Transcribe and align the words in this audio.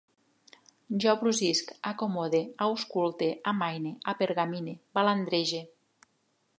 Jo 1.03 1.13
brusisc, 1.19 1.69
acomode, 1.91 2.41
ausculte, 2.67 3.31
amaine, 3.53 3.95
apergamine, 4.15 4.79
balandrege 4.99 5.63